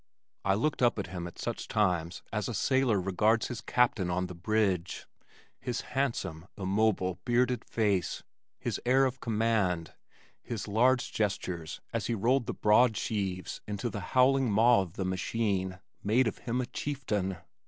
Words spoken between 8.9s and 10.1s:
of command,